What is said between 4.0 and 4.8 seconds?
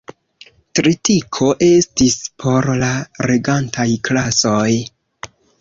klasoj.